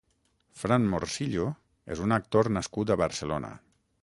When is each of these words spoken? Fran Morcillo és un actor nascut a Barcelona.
Fran 0.61 0.87
Morcillo 0.93 1.45
és 1.97 2.03
un 2.07 2.17
actor 2.19 2.51
nascut 2.57 2.95
a 2.97 2.99
Barcelona. 3.05 3.55